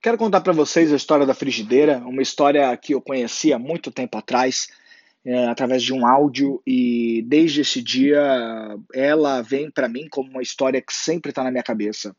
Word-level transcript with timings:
Quero 0.00 0.16
contar 0.16 0.42
para 0.42 0.52
vocês 0.52 0.92
a 0.92 0.96
história 0.96 1.26
da 1.26 1.34
frigideira, 1.34 1.98
uma 1.98 2.22
história 2.22 2.76
que 2.76 2.94
eu 2.94 3.02
conheci 3.02 3.52
há 3.52 3.58
muito 3.58 3.90
tempo 3.90 4.16
atrás, 4.16 4.68
é, 5.24 5.46
através 5.48 5.82
de 5.82 5.92
um 5.92 6.06
áudio, 6.06 6.62
e 6.64 7.24
desde 7.26 7.62
esse 7.62 7.82
dia 7.82 8.78
ela 8.94 9.42
vem 9.42 9.68
para 9.68 9.88
mim 9.88 10.06
como 10.08 10.30
uma 10.30 10.42
história 10.42 10.80
que 10.80 10.94
sempre 10.94 11.30
está 11.30 11.42
na 11.42 11.50
minha 11.50 11.64
cabeça. 11.64 12.14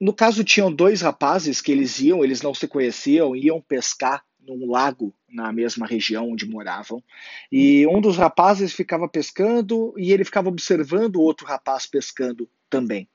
No 0.00 0.12
caso, 0.12 0.42
tinham 0.42 0.72
dois 0.72 1.02
rapazes 1.02 1.60
que 1.60 1.70
eles 1.70 2.00
iam, 2.00 2.24
eles 2.24 2.42
não 2.42 2.52
se 2.52 2.66
conheciam, 2.66 3.36
iam 3.36 3.60
pescar 3.60 4.24
num 4.40 4.68
lago 4.68 5.14
na 5.28 5.52
mesma 5.52 5.86
região 5.86 6.30
onde 6.30 6.46
moravam. 6.46 7.02
E 7.50 7.86
um 7.86 8.00
dos 8.00 8.16
rapazes 8.16 8.72
ficava 8.72 9.08
pescando 9.08 9.94
e 9.96 10.12
ele 10.12 10.24
ficava 10.24 10.48
observando 10.48 11.16
o 11.16 11.22
outro 11.22 11.46
rapaz 11.46 11.86
pescando 11.86 12.50
também. 12.68 13.08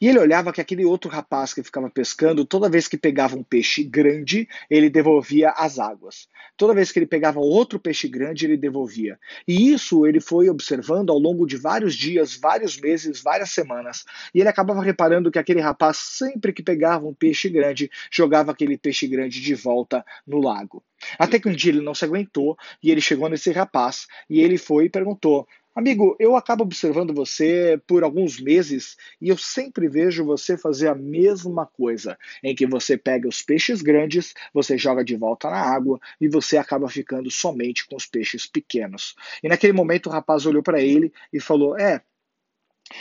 E 0.00 0.08
ele 0.08 0.18
olhava 0.18 0.52
que 0.52 0.60
aquele 0.60 0.84
outro 0.84 1.10
rapaz 1.10 1.52
que 1.52 1.62
ficava 1.62 1.90
pescando, 1.90 2.44
toda 2.44 2.70
vez 2.70 2.88
que 2.88 2.96
pegava 2.96 3.36
um 3.36 3.42
peixe 3.42 3.84
grande, 3.84 4.48
ele 4.70 4.88
devolvia 4.88 5.50
as 5.50 5.78
águas. 5.78 6.28
Toda 6.56 6.74
vez 6.74 6.90
que 6.90 6.98
ele 6.98 7.06
pegava 7.06 7.38
outro 7.38 7.78
peixe 7.78 8.08
grande, 8.08 8.46
ele 8.46 8.56
devolvia. 8.56 9.18
E 9.46 9.72
isso 9.72 10.06
ele 10.06 10.20
foi 10.20 10.48
observando 10.48 11.10
ao 11.10 11.18
longo 11.18 11.46
de 11.46 11.56
vários 11.56 11.94
dias, 11.94 12.34
vários 12.34 12.78
meses, 12.78 13.22
várias 13.22 13.50
semanas. 13.50 14.04
E 14.34 14.40
ele 14.40 14.48
acabava 14.48 14.82
reparando 14.82 15.30
que 15.30 15.38
aquele 15.38 15.60
rapaz, 15.60 15.98
sempre 15.98 16.52
que 16.52 16.62
pegava 16.62 17.06
um 17.06 17.14
peixe 17.14 17.48
grande, 17.48 17.90
jogava 18.10 18.52
aquele 18.52 18.78
peixe 18.78 19.06
grande 19.06 19.40
de 19.40 19.54
volta 19.54 20.04
no 20.26 20.38
lago. 20.38 20.82
Até 21.18 21.38
que 21.38 21.48
um 21.48 21.52
dia 21.52 21.72
ele 21.72 21.80
não 21.80 21.94
se 21.94 22.04
aguentou 22.04 22.56
e 22.82 22.90
ele 22.90 23.00
chegou 23.00 23.28
nesse 23.28 23.50
rapaz 23.52 24.06
e 24.28 24.40
ele 24.40 24.58
foi 24.58 24.86
e 24.86 24.90
perguntou: 24.90 25.46
Amigo, 25.72 26.16
eu 26.18 26.34
acabo 26.34 26.64
observando 26.64 27.14
você 27.14 27.80
por 27.86 28.02
alguns 28.02 28.40
meses 28.40 28.96
e 29.20 29.28
eu 29.28 29.38
sempre 29.38 29.88
vejo 29.88 30.24
você 30.24 30.56
fazer 30.56 30.88
a 30.88 30.96
mesma 30.96 31.64
coisa, 31.64 32.18
em 32.42 32.56
que 32.56 32.66
você 32.66 32.96
pega 32.96 33.28
os 33.28 33.40
peixes 33.40 33.80
grandes, 33.80 34.34
você 34.52 34.76
joga 34.76 35.04
de 35.04 35.14
volta 35.14 35.48
na 35.48 35.60
água 35.60 36.00
e 36.20 36.28
você 36.28 36.56
acaba 36.56 36.88
ficando 36.88 37.30
somente 37.30 37.86
com 37.86 37.94
os 37.94 38.04
peixes 38.04 38.46
pequenos. 38.46 39.14
E 39.44 39.48
naquele 39.48 39.72
momento 39.72 40.08
o 40.08 40.12
rapaz 40.12 40.44
olhou 40.44 40.62
para 40.62 40.82
ele 40.82 41.12
e 41.32 41.38
falou: 41.38 41.78
É, 41.78 42.02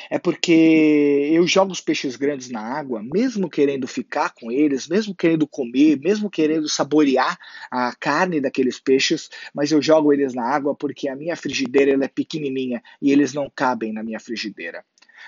é 0.09 0.19
porque 0.19 1.29
eu 1.31 1.47
jogo 1.47 1.71
os 1.71 1.81
peixes 1.81 2.15
grandes 2.15 2.49
na 2.49 2.61
água, 2.61 3.01
mesmo 3.01 3.49
querendo 3.49 3.87
ficar 3.87 4.33
com 4.33 4.51
eles, 4.51 4.87
mesmo 4.87 5.15
querendo 5.15 5.47
comer, 5.47 5.99
mesmo 5.99 6.29
querendo 6.29 6.69
saborear 6.69 7.37
a 7.71 7.93
carne 7.95 8.41
daqueles 8.41 8.79
peixes, 8.79 9.29
mas 9.53 9.71
eu 9.71 9.81
jogo 9.81 10.13
eles 10.13 10.33
na 10.33 10.43
água 10.43 10.75
porque 10.75 11.07
a 11.07 11.15
minha 11.15 11.35
frigideira 11.35 11.91
ela 11.91 12.05
é 12.05 12.07
pequenininha 12.07 12.81
e 13.01 13.11
eles 13.11 13.33
não 13.33 13.49
cabem 13.53 13.93
na 13.93 14.03
minha 14.03 14.19
frigideira. 14.19 14.83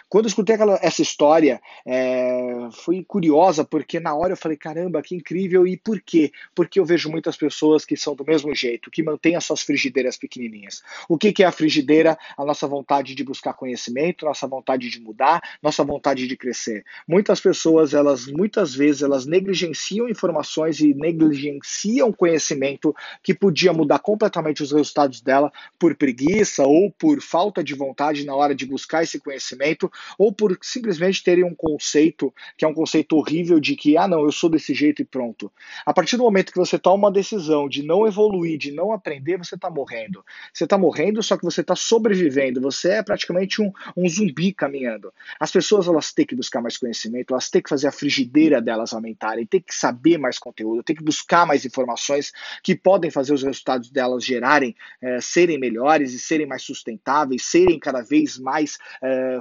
Quando 0.09 0.25
eu 0.25 0.29
escutei 0.29 0.55
aquela, 0.55 0.79
essa 0.81 1.01
história, 1.01 1.61
é, 1.85 2.69
fui 2.83 3.03
curiosa, 3.03 3.63
porque 3.63 3.99
na 3.99 4.13
hora 4.13 4.33
eu 4.33 4.37
falei, 4.37 4.57
caramba, 4.57 5.01
que 5.01 5.15
incrível, 5.15 5.65
e 5.65 5.77
por 5.77 6.01
quê? 6.01 6.31
Porque 6.53 6.79
eu 6.79 6.85
vejo 6.85 7.09
muitas 7.09 7.37
pessoas 7.37 7.85
que 7.85 7.95
são 7.95 8.15
do 8.15 8.25
mesmo 8.25 8.53
jeito, 8.53 8.91
que 8.91 9.03
mantêm 9.03 9.35
as 9.35 9.45
suas 9.45 9.61
frigideiras 9.61 10.17
pequenininhas. 10.17 10.81
O 11.07 11.17
que, 11.17 11.31
que 11.31 11.43
é 11.43 11.47
a 11.47 11.51
frigideira? 11.51 12.17
A 12.37 12.45
nossa 12.45 12.67
vontade 12.67 13.15
de 13.15 13.23
buscar 13.23 13.53
conhecimento, 13.53 14.25
nossa 14.25 14.47
vontade 14.47 14.89
de 14.89 14.99
mudar, 14.99 15.41
nossa 15.61 15.83
vontade 15.83 16.27
de 16.27 16.35
crescer. 16.35 16.83
Muitas 17.07 17.39
pessoas, 17.39 17.93
elas 17.93 18.27
muitas 18.27 18.75
vezes, 18.75 19.01
elas 19.01 19.25
negligenciam 19.25 20.09
informações 20.09 20.79
e 20.79 20.93
negligenciam 20.93 22.11
conhecimento 22.11 22.93
que 23.23 23.33
podia 23.33 23.71
mudar 23.71 23.99
completamente 23.99 24.61
os 24.61 24.71
resultados 24.71 25.21
dela 25.21 25.51
por 25.79 25.95
preguiça 25.95 26.63
ou 26.63 26.91
por 26.91 27.21
falta 27.21 27.63
de 27.63 27.73
vontade 27.73 28.25
na 28.25 28.35
hora 28.35 28.53
de 28.53 28.65
buscar 28.65 29.03
esse 29.03 29.19
conhecimento 29.19 29.80
ou 30.17 30.33
por 30.33 30.57
simplesmente 30.61 31.23
terem 31.23 31.43
um 31.43 31.55
conceito 31.55 32.33
que 32.57 32.65
é 32.65 32.67
um 32.67 32.73
conceito 32.73 33.15
horrível 33.15 33.59
de 33.59 33.75
que, 33.75 33.97
ah, 33.97 34.07
não, 34.07 34.23
eu 34.23 34.31
sou 34.31 34.49
desse 34.49 34.73
jeito 34.73 35.01
e 35.01 35.05
pronto. 35.05 35.51
A 35.85 35.93
partir 35.93 36.17
do 36.17 36.23
momento 36.23 36.51
que 36.51 36.59
você 36.59 36.77
toma 36.77 37.07
uma 37.07 37.11
decisão 37.11 37.69
de 37.69 37.83
não 37.83 38.05
evoluir, 38.05 38.57
de 38.57 38.71
não 38.71 38.91
aprender, 38.91 39.37
você 39.37 39.55
está 39.55 39.69
morrendo. 39.69 40.23
Você 40.53 40.65
está 40.65 40.77
morrendo, 40.77 41.23
só 41.23 41.37
que 41.37 41.43
você 41.43 41.61
está 41.61 41.75
sobrevivendo. 41.75 42.61
Você 42.61 42.89
é 42.89 43.03
praticamente 43.03 43.61
um, 43.61 43.71
um 43.95 44.07
zumbi 44.07 44.53
caminhando. 44.53 45.13
As 45.39 45.51
pessoas 45.51 45.87
elas 45.87 46.11
têm 46.11 46.25
que 46.25 46.35
buscar 46.35 46.61
mais 46.61 46.77
conhecimento, 46.77 47.33
elas 47.33 47.49
têm 47.49 47.61
que 47.61 47.69
fazer 47.69 47.87
a 47.87 47.91
frigideira 47.91 48.61
delas 48.61 48.93
aumentarem, 48.93 49.45
têm 49.45 49.61
que 49.61 49.73
saber 49.73 50.17
mais 50.17 50.37
conteúdo, 50.37 50.83
têm 50.83 50.95
que 50.95 51.03
buscar 51.03 51.45
mais 51.45 51.65
informações 51.65 52.31
que 52.63 52.75
podem 52.75 53.11
fazer 53.11 53.33
os 53.33 53.43
resultados 53.43 53.89
delas 53.89 54.23
gerarem, 54.23 54.75
é, 55.01 55.21
serem 55.21 55.57
melhores 55.57 56.13
e 56.13 56.19
serem 56.19 56.45
mais 56.45 56.63
sustentáveis, 56.63 57.45
serem 57.45 57.79
cada 57.79 58.01
vez 58.01 58.37
mais 58.37 58.77
é, 59.01 59.39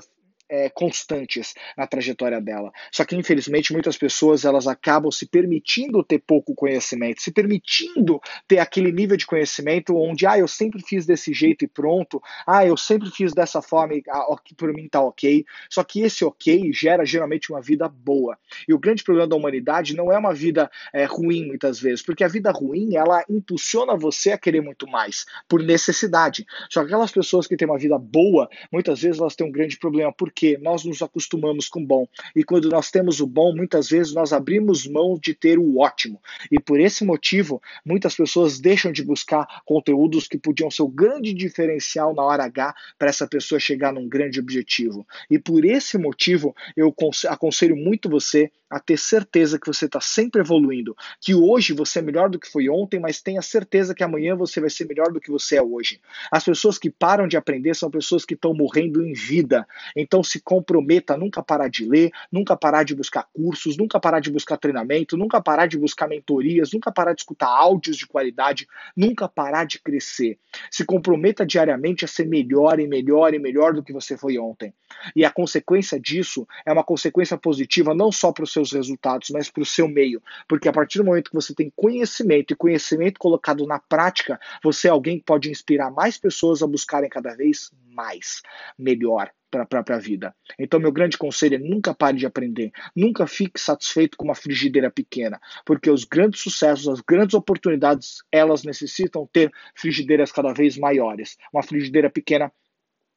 é, 0.51 0.69
constantes 0.69 1.55
na 1.77 1.87
trajetória 1.87 2.41
dela. 2.41 2.73
Só 2.91 3.05
que 3.05 3.17
infelizmente 3.17 3.73
muitas 3.73 3.97
pessoas 3.97 4.45
elas 4.45 4.67
acabam 4.67 5.11
se 5.11 5.27
permitindo 5.27 6.03
ter 6.03 6.19
pouco 6.19 6.55
conhecimento, 6.55 7.23
se 7.23 7.31
permitindo 7.31 8.21
ter 8.49 8.59
aquele 8.59 8.91
nível 8.91 9.17
de 9.17 9.27
conhecimento 9.27 9.97
onde 9.97 10.27
ah 10.27 10.39
eu 10.39 10.49
sempre 10.49 10.83
fiz 10.83 11.07
desse 11.07 11.33
jeito 11.33 11.65
e 11.65 11.69
pronto, 11.69 12.21
ah 12.47 12.67
eu 12.67 12.77
sempre 12.77 13.11
fiz 13.11 13.33
dessa 13.33 13.63
forma 13.63 13.95
e 13.95 14.03
ah, 14.09 14.37
por 14.57 14.73
mim 14.75 14.89
tá 14.89 15.01
ok. 15.01 15.45
Só 15.71 15.85
que 15.85 16.01
esse 16.03 16.25
ok 16.25 16.73
gera 16.73 17.05
geralmente 17.05 17.53
uma 17.53 17.63
vida 17.63 17.89
boa. 17.89 18.37
E 18.67 18.75
o 18.75 18.79
grande 18.79 19.05
problema 19.05 19.29
da 19.29 19.37
humanidade 19.37 19.95
não 19.95 20.11
é 20.11 20.19
uma 20.19 20.35
vida 20.35 20.71
é, 20.93 21.05
ruim 21.05 21.47
muitas 21.47 21.79
vezes, 21.79 22.03
porque 22.03 22.25
a 22.25 22.29
vida 22.29 22.51
ruim 22.51 22.97
ela 22.97 23.25
impulsiona 23.29 23.97
você 23.97 24.33
a 24.33 24.39
querer 24.39 24.61
muito 24.61 24.87
mais 24.89 25.25
por 25.49 25.63
necessidade. 25.63 26.45
Só 26.69 26.81
que 26.81 26.87
aquelas 26.87 27.13
pessoas 27.13 27.47
que 27.47 27.57
têm 27.57 27.69
uma 27.69 27.79
vida 27.79 27.99
boa 27.99 28.49
muitas 28.73 29.01
vezes 29.01 29.21
elas 29.21 29.37
têm 29.37 29.47
um 29.47 29.53
grande 29.53 29.79
problema 29.79 30.13
porque 30.13 30.40
porque 30.41 30.57
nós 30.57 30.85
nos 30.85 31.03
acostumamos 31.03 31.69
com 31.69 31.83
o 31.83 31.87
bom. 31.87 32.09
E 32.35 32.43
quando 32.43 32.71
nós 32.71 32.91
temos 32.91 33.21
o 33.21 33.27
bom, 33.27 33.55
muitas 33.55 33.91
vezes 33.91 34.15
nós 34.15 34.33
abrimos 34.33 34.87
mão 34.87 35.19
de 35.23 35.35
ter 35.35 35.59
o 35.59 35.79
ótimo. 35.79 36.19
E 36.51 36.59
por 36.59 36.81
esse 36.81 37.05
motivo, 37.05 37.61
muitas 37.85 38.15
pessoas 38.15 38.59
deixam 38.59 38.91
de 38.91 39.05
buscar 39.05 39.47
conteúdos 39.67 40.27
que 40.27 40.39
podiam 40.39 40.71
ser 40.71 40.83
o 40.83 40.89
grande 40.89 41.35
diferencial 41.35 42.15
na 42.15 42.23
hora 42.23 42.45
H 42.45 42.75
para 42.99 43.11
essa 43.11 43.27
pessoa 43.27 43.61
chegar 43.61 43.93
num 43.93 44.09
grande 44.09 44.41
objetivo. 44.41 45.07
E 45.31 45.39
por 45.39 45.63
esse 45.63 45.99
motivo, 45.99 46.57
eu 46.75 46.95
aconselho 47.29 47.77
muito 47.77 48.09
você 48.09 48.51
a 48.71 48.79
ter 48.79 48.97
certeza 48.97 49.59
que 49.59 49.67
você 49.67 49.87
está 49.87 50.01
sempre 50.01 50.41
evoluindo, 50.41 50.97
que 51.21 51.35
hoje 51.35 51.73
você 51.73 51.99
é 51.99 52.03
melhor 52.03 52.31
do 52.31 52.39
que 52.39 52.49
foi 52.49 52.69
ontem, 52.69 53.01
mas 53.01 53.21
tenha 53.21 53.43
certeza 53.43 53.95
que 53.95 54.05
amanhã 54.05 54.37
você 54.37 54.61
vai 54.61 54.71
ser 54.71 54.87
melhor 54.87 55.13
do 55.13 55.21
que 55.21 55.31
você 55.31 55.57
é 55.57 55.63
hoje. 55.63 56.01
As 56.31 56.45
pessoas 56.45 56.79
que 56.79 56.89
param 56.89 57.27
de 57.27 57.37
aprender 57.37 57.75
são 57.75 57.91
pessoas 57.91 58.25
que 58.25 58.35
estão 58.35 58.55
morrendo 58.55 59.05
em 59.05 59.13
vida. 59.13 59.67
Então 59.97 60.23
se 60.23 60.41
comprometa 60.41 61.15
a 61.15 61.17
nunca 61.17 61.43
parar 61.43 61.69
de 61.69 61.85
ler, 61.85 62.11
nunca 62.31 62.57
parar 62.57 62.85
de 62.85 62.95
buscar 62.95 63.27
cursos, 63.35 63.77
nunca 63.77 63.99
parar 63.99 64.21
de 64.21 64.31
buscar 64.31 64.57
treinamento, 64.57 65.17
nunca 65.17 65.41
parar 65.41 65.67
de 65.67 65.77
buscar 65.77 66.09
mentorias, 66.09 66.73
nunca 66.73 66.93
parar 66.93 67.13
de 67.13 67.23
escutar 67.23 67.49
áudios 67.49 67.97
de 67.97 68.07
qualidade, 68.07 68.69
nunca 68.97 69.29
parar 69.29 69.65
de 69.65 69.81
crescer. 69.81 70.39
Se 70.71 70.85
comprometa 70.85 71.45
diariamente 71.45 72.05
a 72.05 72.09
ser 72.09 72.27
melhor 72.27 72.79
e 72.79 72.87
melhor 72.87 73.35
e 73.35 73.39
melhor 73.39 73.73
do 73.73 73.83
que 73.83 73.93
você 73.93 74.17
foi 74.17 74.39
ontem. 74.39 74.73
E 75.17 75.25
a 75.25 75.31
consequência 75.31 75.99
disso 75.99 76.47
é 76.65 76.73
uma 76.73 76.85
consequência 76.85 77.37
positiva 77.37 77.95
não 77.95 78.13
só 78.13 78.33
para 78.33 78.45
o 78.45 78.47
seus 78.69 78.73
resultados, 78.73 79.31
mas 79.31 79.51
para 79.51 79.63
o 79.63 79.67
seu 79.67 79.89
meio. 79.89 80.23
Porque 80.49 80.69
a 80.69 80.73
partir 80.73 80.99
do 80.99 81.05
momento 81.05 81.31
que 81.31 81.37
você 81.37 81.55
tem 81.55 81.73
conhecimento 81.75 82.53
e 82.53 82.57
conhecimento 82.57 83.19
colocado 83.19 83.67
na 83.67 83.79
prática, 83.79 84.39
você 84.63 84.89
é 84.89 84.91
alguém 84.91 85.19
que 85.19 85.25
pode 85.25 85.51
inspirar 85.51 85.91
mais 85.91 86.19
pessoas 86.19 86.63
a 86.63 86.67
buscarem 86.67 87.09
cada 87.09 87.35
vez 87.35 87.71
mais, 87.91 88.43
melhor 88.79 89.31
para 89.51 89.63
a 89.63 89.67
própria 89.67 89.99
vida. 89.99 90.35
Então, 90.59 90.79
meu 90.79 90.93
grande 90.93 91.19
conselho 91.19 91.57
é 91.57 91.59
nunca 91.59 91.93
pare 91.93 92.17
de 92.17 92.25
aprender, 92.25 92.71
nunca 92.95 93.27
fique 93.27 93.61
satisfeito 93.61 94.17
com 94.17 94.25
uma 94.25 94.35
frigideira 94.35 94.91
pequena, 94.91 95.41
porque 95.67 95.91
os 95.91 96.05
grandes 96.05 96.41
sucessos, 96.41 96.89
as 96.89 97.01
grandes 97.01 97.35
oportunidades, 97.35 98.23
elas 98.31 98.63
necessitam 98.63 99.29
ter 99.33 99.53
frigideiras 99.75 100.31
cada 100.31 100.53
vez 100.53 100.79
maiores. 100.79 101.37
Uma 101.53 101.63
frigideira 101.63 102.09
pequena 102.09 102.53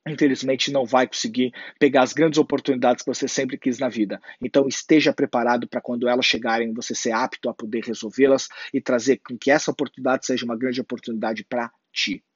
infelizmente 0.07 0.71
não 0.71 0.85
vai 0.85 1.07
conseguir 1.07 1.53
pegar 1.79 2.03
as 2.03 2.13
grandes 2.13 2.37
oportunidades 2.37 3.03
que 3.03 3.13
você 3.13 3.27
sempre 3.27 3.57
quis 3.57 3.79
na 3.79 3.89
vida. 3.89 4.21
Então 4.41 4.67
esteja 4.67 5.13
preparado 5.13 5.67
para 5.67 5.81
quando 5.81 6.07
elas 6.07 6.25
chegarem, 6.25 6.73
você 6.73 6.93
ser 6.93 7.11
apto 7.11 7.49
a 7.49 7.53
poder 7.53 7.83
resolvê-las 7.83 8.47
e 8.73 8.81
trazer 8.81 9.17
com 9.17 9.37
que 9.37 9.51
essa 9.51 9.71
oportunidade 9.71 10.25
seja 10.25 10.45
uma 10.45 10.57
grande 10.57 10.81
oportunidade 10.81 11.43
para 11.43 11.71
ti. 11.91 12.23